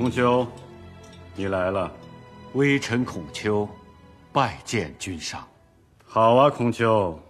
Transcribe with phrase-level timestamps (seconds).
[0.00, 0.46] 孔丘，
[1.34, 1.92] 你来了。
[2.54, 3.68] 微臣孔丘，
[4.32, 5.46] 拜见君上。
[6.06, 7.20] 好啊，孔丘。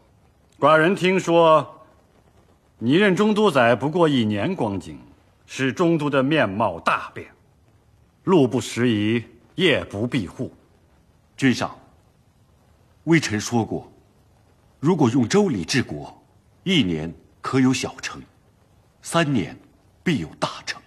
[0.57, 1.67] 寡人听说，
[2.79, 4.97] 你任中都宰不过一年光景，
[5.47, 7.27] 使中都的面貌大变，
[8.23, 9.25] 路不拾遗，
[9.57, 10.55] 夜不闭户。
[11.37, 11.77] 君上，
[13.03, 13.93] 微臣说过，
[14.79, 16.23] 如果用周礼治国，
[16.63, 18.23] 一年可有小成，
[19.03, 19.59] 三年
[20.05, 20.81] 必有大成。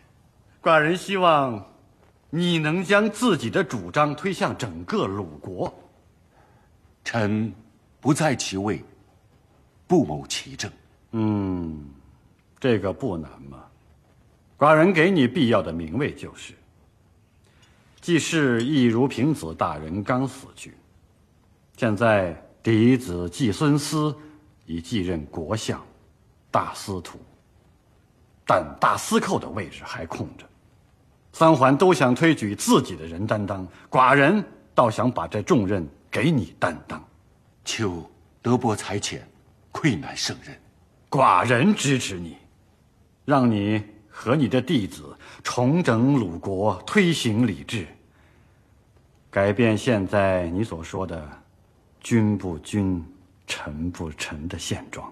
[0.62, 1.73] 寡人希望，
[2.36, 5.72] 你能将自己的主张推向整个鲁国。
[7.04, 7.54] 臣
[8.02, 8.84] 不在其位。
[9.86, 10.72] 不谋其政，
[11.12, 11.78] 嗯，
[12.60, 13.64] 这个不难嘛。
[14.58, 16.56] 寡人给你必要的名位就是：
[18.02, 20.74] 季氏易如平子大人刚死去，
[21.78, 24.16] 现在嫡子季孙思
[24.66, 25.80] 已继任国相、
[26.50, 27.20] 大司徒，
[28.48, 30.48] 但大司寇的位置还空着。
[31.34, 34.42] 三桓都想推举自己的人担当，寡人
[34.74, 37.04] 倒想把这重任给你担当。
[37.66, 38.10] 求
[38.42, 39.28] 德伯才浅。
[39.76, 40.56] 愧难胜任，
[41.10, 42.38] 寡人支持你，
[43.26, 47.88] 让你和你的弟子重整鲁国，推行礼制，
[49.32, 51.28] 改变现在你所说的
[52.02, 53.04] “君不君，
[53.48, 55.12] 臣不臣”的现状。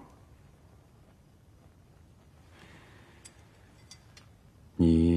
[4.76, 5.11] 你